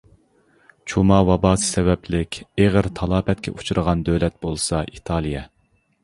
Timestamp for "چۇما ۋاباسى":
0.91-1.67